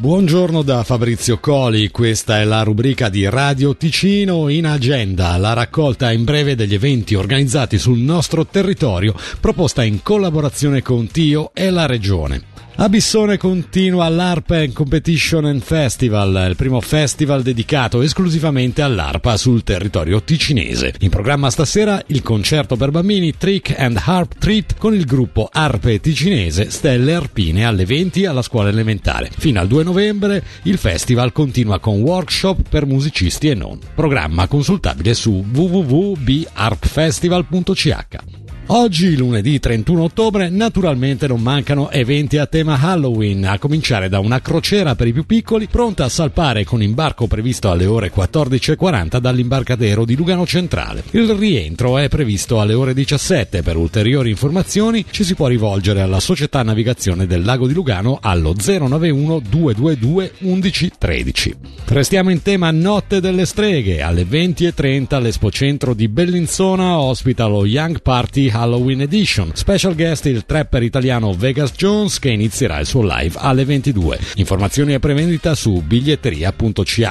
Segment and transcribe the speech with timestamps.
[0.00, 6.12] Buongiorno da Fabrizio Coli, questa è la rubrica di Radio Ticino in agenda, la raccolta
[6.12, 11.86] in breve degli eventi organizzati sul nostro territorio, proposta in collaborazione con Tio e la
[11.86, 12.42] Regione.
[12.80, 20.22] A Bissone continua l'ARP Competition and Festival, il primo festival dedicato esclusivamente all'arpa sul territorio
[20.22, 20.94] ticinese.
[21.00, 25.98] In programma stasera il concerto per bambini Trick and Harp Treat con il gruppo Arpe
[25.98, 29.28] Ticinese Stelle Arpine alle 20 alla scuola elementare.
[29.36, 33.80] Fino al 2 novembre il festival continua con workshop per musicisti e non.
[33.92, 38.47] Programma consultabile su www.barpfestival.ch.
[38.70, 44.42] Oggi, lunedì 31 ottobre, naturalmente non mancano eventi a tema Halloween, a cominciare da una
[44.42, 50.04] crociera per i più piccoli pronta a salpare con imbarco previsto alle ore 14.40 dall'imbarcadero
[50.04, 51.02] di Lugano Centrale.
[51.12, 53.62] Il rientro è previsto alle ore 17.
[53.62, 58.54] Per ulteriori informazioni ci si può rivolgere alla Società Navigazione del Lago di Lugano allo
[58.54, 61.54] 091 222 1113.
[61.86, 64.02] Restiamo in tema Notte delle Streghe.
[64.02, 69.50] Alle 20.30 l'Espo Centro di Bellinzona ospita lo Young Party Halloween Edition.
[69.54, 74.18] Special guest il trapper italiano Vegas Jones che inizierà il suo live alle 22.
[74.36, 77.08] Informazioni e prevendita su biglietteria.ch.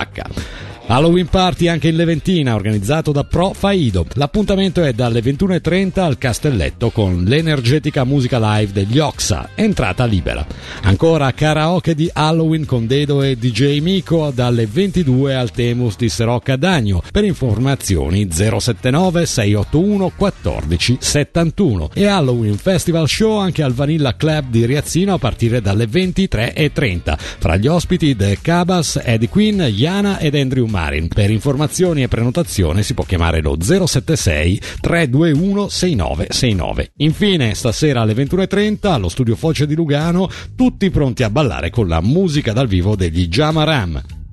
[0.90, 4.06] Halloween Party anche in Leventina, organizzato da Pro Faido.
[4.14, 10.48] L'appuntamento è dalle 21.30 al Castelletto con l'energetica musica live degli Oxa, entrata libera.
[10.84, 16.56] Ancora karaoke di Halloween con Dedo e DJ Miko dalle 22 al Temus di Serocca
[16.56, 17.04] Dagno.
[17.12, 24.66] Per informazioni 079 681 14 71 e Halloween Festival Show anche al Vanilla Club di
[24.66, 27.18] Riazzino a partire dalle 23.30.
[27.18, 31.08] Fra gli ospiti The Cabas, Eddie Quinn, Yana ed Andrew Marin.
[31.08, 36.92] Per informazioni e prenotazione si può chiamare lo 076 321 6969.
[36.98, 42.02] Infine, stasera alle 21.30 allo studio Foce di Lugano, tutti pronti a ballare con la
[42.02, 44.27] musica dal vivo degli Jamaram.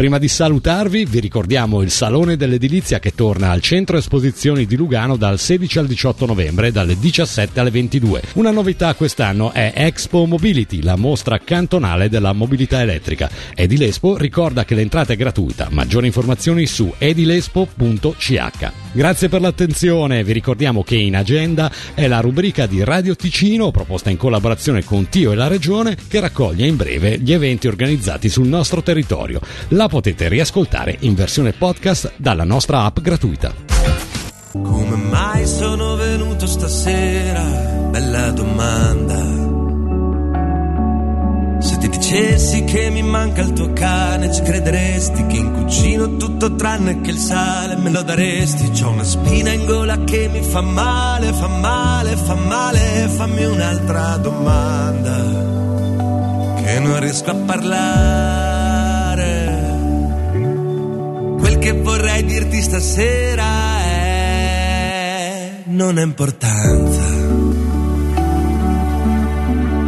[0.00, 5.16] Prima di salutarvi vi ricordiamo il Salone dell'Edilizia che torna al Centro Esposizioni di Lugano
[5.16, 8.22] dal 16 al 18 novembre dalle 17 alle 22.
[8.36, 13.28] Una novità quest'anno è Expo Mobility, la mostra cantonale della mobilità elettrica.
[13.54, 15.68] Edilespo ricorda che l'entrata è gratuita.
[15.70, 18.72] Maggiori informazioni su edilespo.ch.
[18.92, 24.08] Grazie per l'attenzione, vi ricordiamo che in agenda è la rubrica di Radio Ticino proposta
[24.08, 28.48] in collaborazione con Tio e la Regione che raccoglie in breve gli eventi organizzati sul
[28.48, 29.40] nostro territorio.
[29.68, 33.52] La potete riascoltare in versione podcast dalla nostra app gratuita.
[34.52, 37.42] Come mai sono venuto stasera?
[37.90, 39.18] Bella domanda.
[41.60, 46.54] Se ti dicessi che mi manca il tuo cane, ci crederesti che in cucina tutto
[46.54, 48.70] tranne che il sale me lo daresti.
[48.70, 53.08] C'ho una spina in gola che mi fa male, fa male, fa male.
[53.08, 55.16] Fammi un'altra domanda,
[56.62, 58.49] che non riesco a parlare.
[62.20, 67.08] Vorrei dirti stasera è non ha importanza.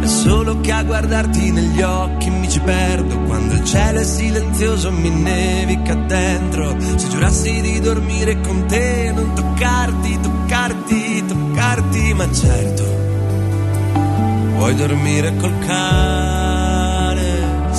[0.01, 3.19] È solo che a guardarti negli occhi mi ci perdo.
[3.23, 6.75] Quando il cielo è silenzioso mi nevica dentro.
[6.95, 12.83] Se giurassi di dormire con te, non toccarti, toccarti, toccarti, ma certo.
[14.55, 16.22] Vuoi dormire col cane?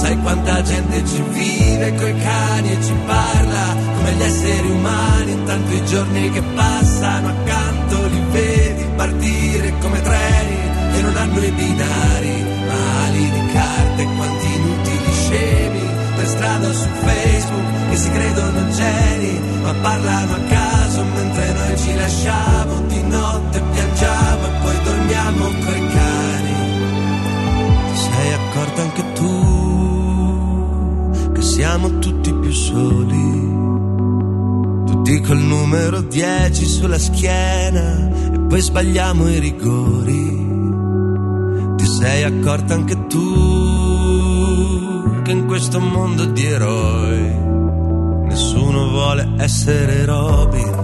[0.04, 5.32] Sai quanta gente ci vive coi cani e ci parla come gli esseri umani.
[5.32, 10.56] Intanto i giorni che passano accanto li vedi partire come treni
[10.92, 15.80] che non hanno i binari, ma ali di carte, quanti inutili scemi
[16.16, 21.94] per strada su Facebook che si credono geni, ma parlano a caso mentre noi ci
[21.94, 26.54] lasciamo di notte piangiamo e poi dormiamo coi cani.
[27.94, 29.73] Sei accorta anche tu
[31.54, 33.52] siamo tutti più soli?
[34.86, 40.42] Tutti col numero 10 sulla schiena e poi sbagliamo i rigori
[41.76, 43.22] ti sei accorta anche tu
[45.22, 47.38] che in questo mondo di eroi
[48.26, 50.83] nessuno vuole essere Robin.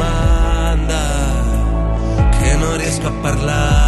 [0.00, 1.02] Domanda
[2.30, 3.79] che non riesco a parlare.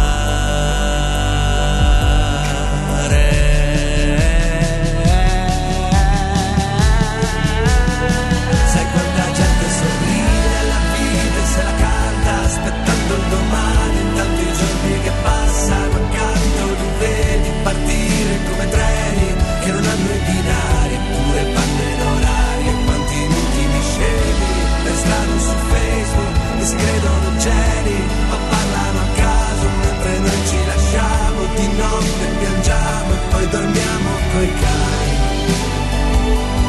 [27.43, 27.99] Geni,
[28.29, 34.49] ma parlano a caso mentre noi ci lasciamo di notte piangiamo e poi dormiamo coi
[34.63, 35.15] cani.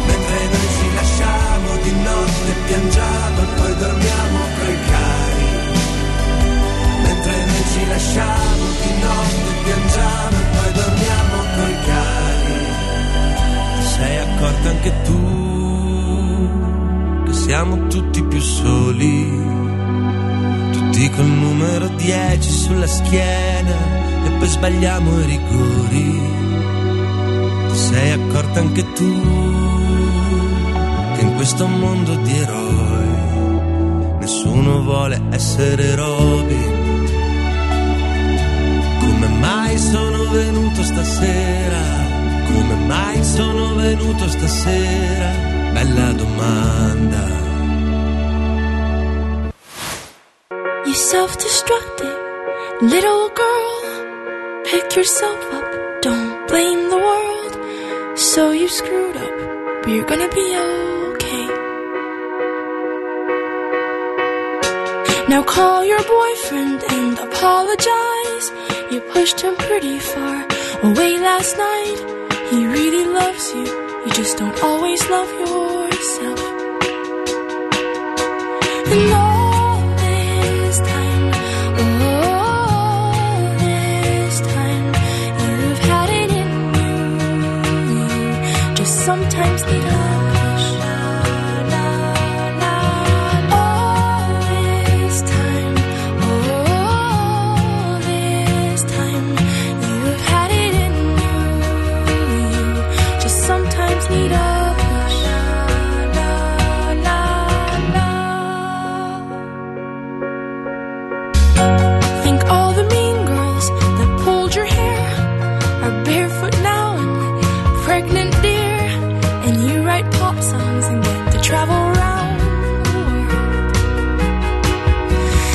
[0.09, 5.49] Mentre noi ci lasciamo di notte piangiamo e poi dormiamo coi cani.
[7.05, 12.57] Mentre noi ci lasciamo di notte piangiamo e poi dormiamo coi cani.
[13.95, 15.23] Sei accorta anche tu
[17.27, 19.54] che siamo tutti più soli
[21.05, 23.77] tutti col numero 10 sulla schiena
[24.25, 26.21] e poi sbagliamo i rigori
[27.69, 29.21] ti sei accorta anche tu
[31.15, 33.23] che in questo mondo di eroi
[34.21, 36.73] nessuno vuole essere Robin.
[39.01, 41.83] Come mai sono venuto stasera?
[42.47, 45.31] Come mai sono venuto stasera?
[45.73, 47.44] Bella domanda.
[50.95, 52.19] You self-destructive
[52.83, 54.63] little girl.
[54.65, 55.67] Pick yourself up,
[56.03, 58.17] don't blame the world.
[58.17, 60.47] So you screwed up, but you're gonna be
[61.11, 61.47] okay.
[65.29, 68.47] Now call your boyfriend and apologize.
[68.93, 70.47] You pushed him pretty far
[70.85, 71.99] away last night.
[72.51, 73.67] He really loves you,
[74.07, 76.41] you just don't always love yourself.
[78.93, 79.34] And
[89.35, 89.94] Sometimes they don't.